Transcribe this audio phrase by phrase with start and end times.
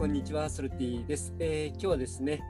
[0.00, 2.40] こんにちは、ソルティです、えー今日はですね、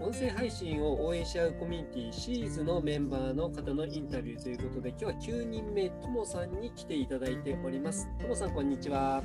[0.00, 8.08] 音声配信を応援し合うコミュニティシーズのメンバーの方のインタビューということで、今日は9人目、ともさんに来ていただいております。
[8.18, 9.22] ともさん、こんにちは。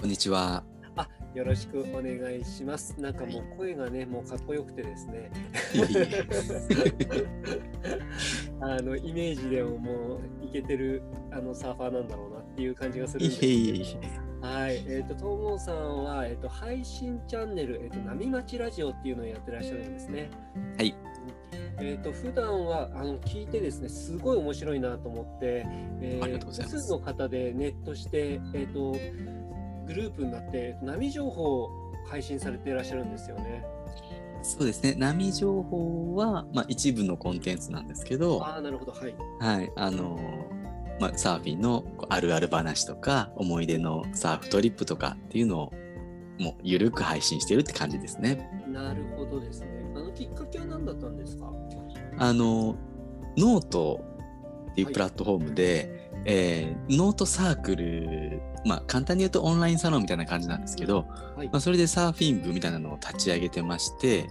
[0.00, 0.64] こんにちは。
[0.96, 2.98] あ、よろしくお願いします。
[2.98, 5.30] なんかもう声がね、もうかっこよくてですね、
[8.62, 13.52] あのイメージでももういけてるあのサーファーなんだろうなっていう感じがするんですけど。
[13.52, 13.86] いえいえい
[14.46, 20.30] はい、えっ、と、ともさんは、えっ、と、配信チャンネル、えっ、と、波町ラジオっていうのをやってらっしゃるんですね。
[20.78, 20.94] はい。
[21.80, 25.66] えっ、と、普段は、あの、聞いてですね、すごい面白いなと思って。
[26.00, 28.94] えーありがとうございます複数の方でネットして、えっ、と。
[29.86, 31.70] グループになって、波情報を
[32.08, 33.64] 配信されていらっしゃるんですよね。
[34.42, 34.94] そうですね。
[34.96, 39.14] 波情報は、まあ、一部のコンテンツなんですけど、ああ、なるほど、はい。
[39.40, 39.72] はい。
[39.76, 40.18] あの
[41.00, 45.72] まあ、サーフィンのあるある話とか、思い出のサーフトリップとかっていうのを、
[46.38, 48.48] もう、ゆるく配信してるって感じですね。
[48.68, 49.68] なるほどですね。
[49.94, 51.50] あのきっかけは何だったんですか？
[52.18, 52.76] あの、
[53.36, 54.00] ノート
[54.72, 61.06] っていうプラットフォームで、えーノートサークル、まあ、簡単に言うとオンラインサロンみたいな感じなんですけど、
[61.36, 61.48] はい。
[61.48, 64.26] まあ、それでサーフィン部みたいなのを立ち上げてまして、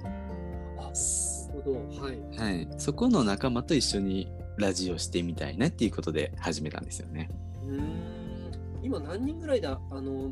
[0.78, 2.38] あ、なるほど、はい。
[2.38, 7.30] はい、そこの仲間と一緒にラジオしてみたいなっていうことで始めたんですよね。
[7.64, 8.52] うーん
[8.84, 10.32] 今何人ぐらいであの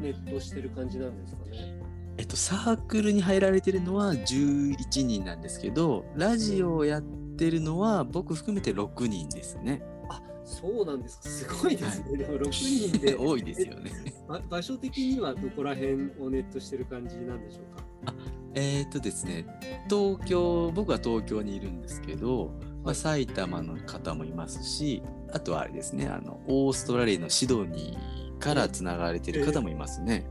[0.00, 1.80] ネットしてる感じなんですかね？
[2.16, 9.82] えっと、サークルに入られてるのは11人なんですけど、ラジオをやってるのは僕含めて6人ですね。
[10.08, 11.28] あそうなんですか。
[11.28, 12.18] すごいですね。
[12.18, 12.50] でも6
[12.90, 13.90] 人で 多いですよね。
[14.28, 18.14] ば場所的にはどこら辺をネットしてる感じなんでしょうか？
[18.54, 19.46] えーっとですね、
[19.90, 22.52] 東京、僕は東京にいるんですけど、
[22.84, 30.26] まあ、はい埼玉の方もいますし、あとはあれですね、あの、オーストラリアのシドニーからつながれてる方もいますね。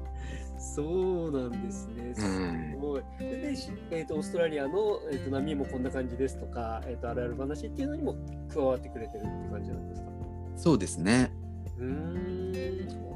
[0.57, 2.13] そうなんですね。
[2.15, 3.01] すごい。
[3.19, 8.15] で、しえー、とオーストラリアの、えー、と波もこんな感じですとか、えー、とあるある話っていうのにも
[8.53, 10.07] 加わってくれてるって感じなんですか？
[10.55, 11.31] そうですね。
[11.77, 12.53] うーん、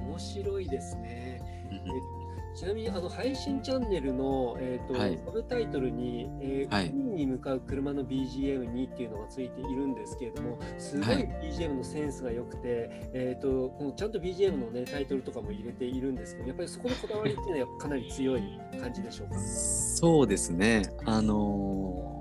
[0.10, 1.42] 面白いですね。
[1.72, 1.76] う
[2.14, 2.17] ん
[2.58, 19.40] ちなみにあの配信チャンネルの、えーとはいサブタイトルに、えーはい海に向かう車の BGM にっていうのがついているんですけれどもすごいはい BGM のセンスが良くて、えー、とこのちゃんと BGM の、ね、タイトルとかも入れているんですけどやっぱりそこのこだわりっていうのはかなり強い感じでしょうか？
[19.40, 20.82] そうですね。
[21.06, 22.14] あの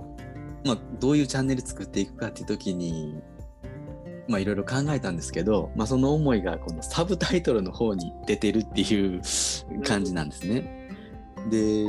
[0.63, 3.23] ーまあ、どういうチャンネル作っていくかっていう時に、
[4.29, 9.23] まあ、いろいろ考えたんですけど、まあ、その思いがこのサブタイトルの方に出てるっていう
[9.85, 10.91] 感じなんですね。
[11.51, 11.85] で、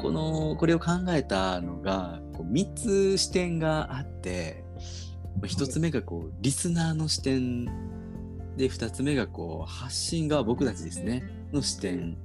[0.00, 4.64] この、これを考えたのが、こう3つ視点があって、
[5.40, 7.66] まあ1つ目がこう、リスナーの視点。
[8.56, 11.22] で、2つ目がこう、発信側、僕たちですね、
[11.52, 12.16] の視点。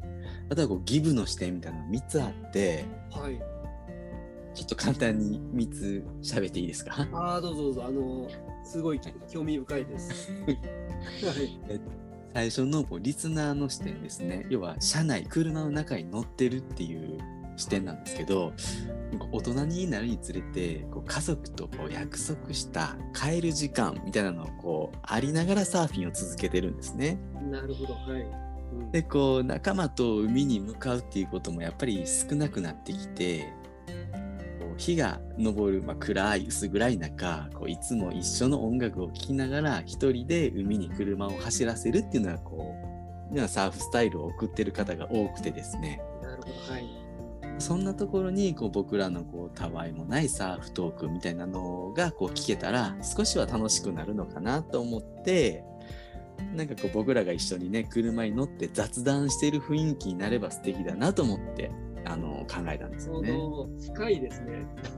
[0.50, 3.40] あとはこうギブの視点みたいなの3つあって、はい、
[4.53, 7.07] ちょっと簡単に3つ喋っていいですか？
[7.13, 7.85] ああどうぞどうぞ。
[7.88, 8.28] あの
[8.66, 9.00] すごい
[9.30, 10.31] 興味深いです。
[10.31, 10.59] はい
[12.36, 14.46] 最初のこうリスナーの視点ですね。
[14.50, 17.18] 要は車内、車の中に乗ってるっていう
[17.56, 18.52] 視点なんですけど、
[19.31, 27.18] 大人になるにつれてこう家族とこう約束した帰る時間みたいなのをこうありながらサーフィンを続けてるんですね。
[27.50, 28.22] なるほどはい。
[28.22, 33.53] うんでこう仲間と海に向かうっていうこともやっぱり少なくなってきて
[34.78, 42.75] 日が昇る、まあ、暗い薄暗い中こういつも一緒の音楽を聴きながら一人で海に車を走らせるっていうのはこ
[43.31, 47.06] うまあサーフスタイルを送ってる方が多くてですねなるほどはい。
[47.58, 55.64] そんなところにこう僕らのこうたわいもないサーフトークみたいなのがこう聞けたら少しは楽しくなるのかなと思って
[56.53, 61.72] なんかこう僕らが一緒にね車に乗って雑談している雰囲気になれば素敵だなと思って
[62.05, 63.38] あの考えたんですよね。
[63.93, 64.66] 深いですね。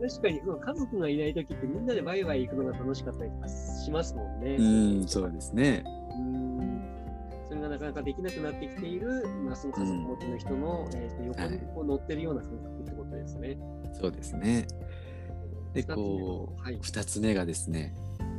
[0.00, 4.56] 確かにその家族がいない時ってみんなでワイワイ行くのが楽しかったりとかしますもんね。
[4.58, 5.84] うんそうですね。
[6.18, 6.50] うん
[7.48, 13.58] それがなかなかできなくなってきている、まあ、その家族持ちの人の、えーと横にこう乗ってるような感覚ってことですね。
[13.92, 14.66] そうですね。
[15.72, 17.94] でこうはい、2つ目がですね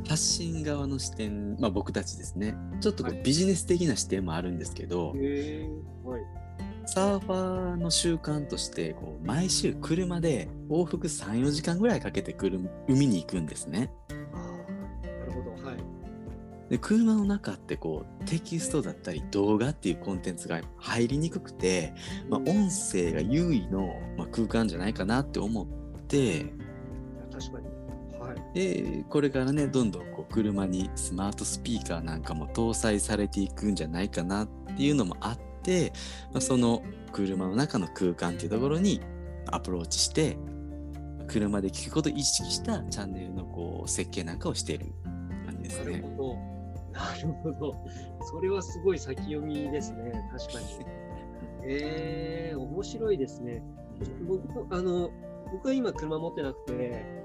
[0.06, 6.41] 発信側の視点、まあ、僕たちですねちょっとこうはいビジネス的な視点もあるんですけど、はい。
[6.86, 13.90] サーファーの習慣としてこう毎週車で往復34時間ぐらいかけてくる海に行くんですね。
[14.32, 15.50] あーなるほど。
[15.66, 15.76] はい。
[16.68, 21.94] で車の中ってこうテキストだったり動画っていうコンテンツが入りにくくて、
[22.28, 25.66] まあ、うん音声が優位の、まあ、空間じゃないかなって思っ
[26.08, 26.46] て
[27.30, 27.66] 確かに。
[28.18, 28.54] はい。
[28.54, 35.51] でこれからねどんどんこう車にスマートスピーカーなんかも搭載されていくんじゃないかなっていうのもあって、
[36.32, 36.82] まあ、その
[37.12, 39.00] 車の中の空間っていうところに
[39.46, 40.36] アプローチして
[41.28, 44.86] 車で聞くことを意識したチャンネルのこう設計なんかをしている
[45.46, 46.00] 感じですなるね。
[46.16, 46.52] ほど。
[46.92, 47.76] なるほど。
[48.20, 50.12] それはすごい先読みですね。
[50.30, 50.66] 確かに。
[51.64, 53.62] えー、面白いですね。
[54.26, 55.10] 僕もあの
[55.52, 56.72] 僕は今車持ってなくて、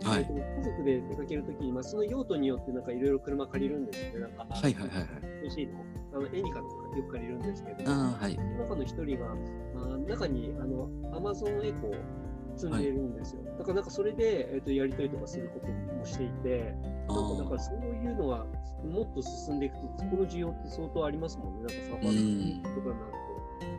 [0.04, 4.20] はいえっと家族で出かけるときに、まあ、その用途によってなんかいろいろ車借りるんですよね。
[4.20, 5.08] なんか、はいはいはいはい。
[5.44, 5.74] 欲しいの。
[6.18, 9.32] あのエニカとかよく借りるんですけど、はいその中の一人が、
[9.76, 13.44] あ中にあの Amazon エコー積んでいるんですよ。
[13.58, 16.74] だからなんかそれで、えっとやりたりとかすることもしていて、
[17.08, 18.46] あなんかだからーそういうのは
[18.84, 21.60] もっと進んでいくと、そこの需要って相当ありますもんね。
[21.60, 23.28] なんかサーバーとかになって。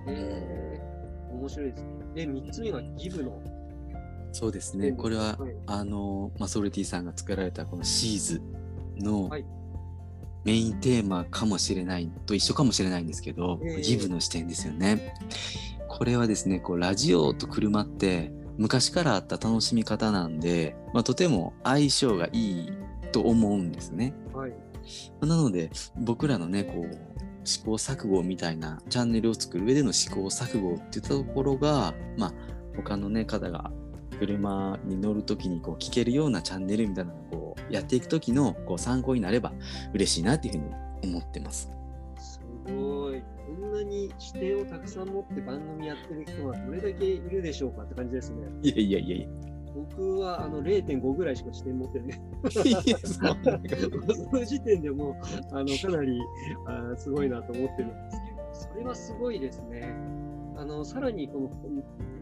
[0.06, 1.88] えー、面白いですね。
[2.14, 3.42] で、3つ目がギブの。
[4.32, 4.92] そうですね。
[4.92, 8.42] これは、はいあの、まあ、ソルティさんが作られたこのシーズ
[8.98, 9.44] のはい
[10.48, 15.14] メインテーマかもしれないと一緒かもしれないんですけど、ええギブの視点ですよね。
[15.88, 22.72] これはですね、こうラジオと車って昔からあった楽しみ方なんで、まあ、とても相性がいい
[23.12, 24.14] と思うんですね。
[24.32, 24.54] はい。
[25.20, 32.32] なので僕らのねこう試行錯誤みたいなチャンネルを作る上での試行錯誤っていったところがまあ
[32.74, 33.70] 他のね方が
[34.18, 39.52] 車に乗る時にこう聞けるようなチャンネルみたいなのをこうやっていく時のこう参考になれば
[39.94, 40.60] 嬉しいなっていうふ
[41.02, 41.70] うに思ってます。
[42.18, 43.22] すごい。
[43.46, 48.46] こんなに視点をたくさん持って番組やってる人はどれだけいるでしょうかって感じですね。
[48.62, 49.28] いやいやいやいや。
[49.74, 52.20] 僕はあの0.5ぐらいしか視点持ってない。
[52.50, 52.64] そ
[54.32, 55.14] の時点でもう
[55.56, 56.20] あのかなり
[56.66, 57.94] あーすごいなと思ってるんで
[58.54, 59.94] すけど、それはすごいですね。
[60.56, 61.50] あのさらにこの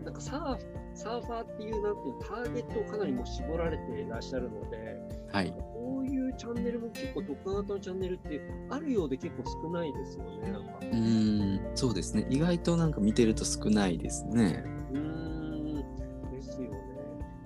[0.05, 0.65] なんかサーフ
[0.95, 5.01] サーファーっていうなんていうのターゲットをかなりもう絞られていらっしゃるので、
[5.33, 5.53] はい。
[5.53, 8.41] こういうチャンネルも結構特化型のチャンネルって
[8.71, 10.51] あるようで結構少ないですよね。
[10.53, 14.65] なんかうーんそうですね意外となんか見てると少ないですね。
[14.93, 16.79] うーんですよね。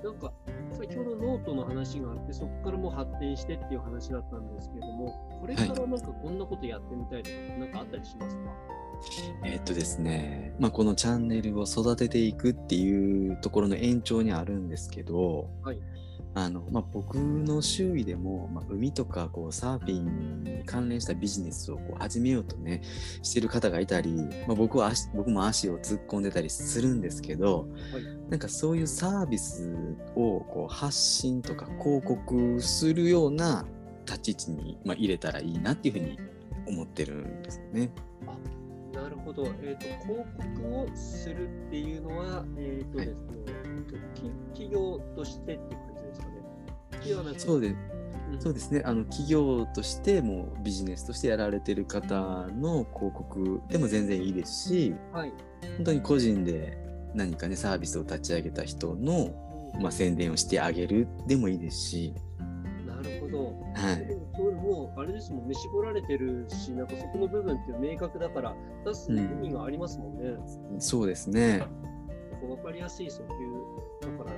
[0.04, 0.32] なんか
[0.72, 8.50] 先ほどノートの話があって、そこからもう発展してっていう話だったんですけれども、これからなんかこんなことやってみたいとか、なんかあったりしますか？
[9.44, 15.78] えっとですね、まあ、このチャンネルを育てていくっていうところの延長にあるんですけど、はい
[16.34, 22.82] あのまあ、僕の周囲でも、まあ、海とかこうサーフィンに関連したビジネスをこう始めようとね
[23.22, 24.12] してる方がいたり、
[24.46, 29.74] まあ、僕は足僕も足を突っ込んでたりするんですけど、はいなんかそういうサービス
[30.14, 33.66] をこう発信とか広告するような
[34.06, 36.18] 立ち位置に、まあ、入れたらいいなっていうふうに
[36.68, 37.90] 思ってるんですよね。
[38.92, 39.46] なるほど。
[39.62, 40.24] えっ、と、広
[40.56, 43.06] 告をするっていうのは、えっ、とはい。
[43.06, 47.04] ですね、えっとき企業としてっていう感じですかね。
[47.04, 48.40] ではなくそうでうん。
[48.40, 48.82] そうですね。
[48.84, 52.14] あの企業としてもビジネスとしてやられてる方
[52.48, 55.32] の広告でも全然いいですしはい。
[55.76, 56.78] 本当に個人で
[57.14, 59.34] 何かねサービスを立ち上げた人の、
[59.80, 62.14] まあ、宣伝をしてあげるでもいいですし、
[63.30, 63.54] ど。
[63.74, 68.54] はい、でもそれもうあれですもんね、絞られてるし、なんかそこの部分って明確だから、
[68.84, 70.36] 出す意味がありますもんね。
[70.78, 73.32] そうですねなんか分かりやすい訴求
[74.00, 74.36] だから、こ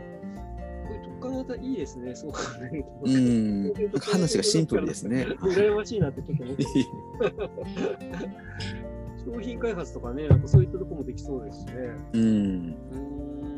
[0.90, 2.38] ういう特化型いいですね、そう考
[2.72, 2.88] えると。
[3.04, 5.26] うん話がシンプルですね。
[5.40, 6.64] 羨ましいなってちょっと思って。
[9.24, 11.72] 商品開発とかね、なんかそういったところもできそうですしね。
[12.12, 13.51] うんうーん。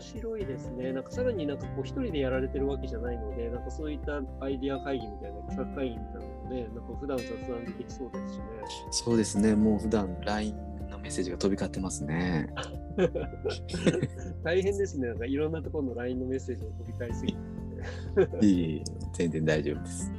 [0.00, 0.92] あ、面白いですね。
[0.92, 8.44] なんかさらになんかこう一人でやられてるわけじゃないので、なんかそういったアイディア会議みたいな、企画会議みたいなのもね、なんか普段雑談でできそうですしね。
[8.90, 10.56] そうですねもう普段 LINE
[10.90, 12.48] のメッセージが飛び交ってますね。
[14.42, 15.08] 大変ですね。
[15.08, 17.38] なんかいろんなところの LINE のメッセージを飛び交いすぎて。
[18.46, 20.12] いえいえ全然大丈夫です。